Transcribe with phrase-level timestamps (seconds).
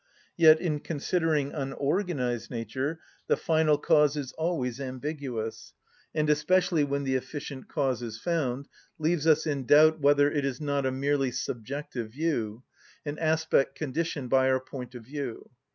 [0.35, 5.75] Yet in considering unorganised nature the final cause is always ambiguous,
[6.15, 8.67] and, especially when the efficient cause is found,
[8.97, 12.63] leaves us in doubt whether it is not a merely subjective view,
[13.05, 15.51] an aspect conditioned by our point of view.